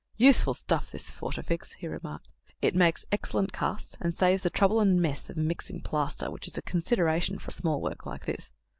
"Useful 0.17 0.55
stuff, 0.55 0.89
this 0.89 1.11
Fortafix," 1.11 1.73
he 1.75 1.87
remarked; 1.87 2.27
"it 2.59 2.73
makes 2.73 3.05
excellent 3.11 3.53
casts, 3.53 3.95
and 4.01 4.15
saves 4.15 4.41
the 4.41 4.49
trouble 4.49 4.79
and 4.79 4.99
mess 4.99 5.29
of 5.29 5.37
mixing 5.37 5.79
plaster, 5.79 6.31
which 6.31 6.47
is 6.47 6.57
a 6.57 6.63
consideration 6.63 7.37
for 7.37 7.51
small 7.51 7.79
work 7.79 8.03
like 8.03 8.25
this. 8.25 8.51